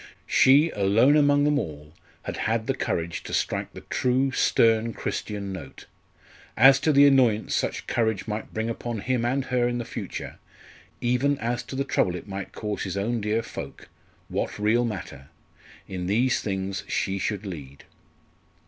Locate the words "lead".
17.45-17.83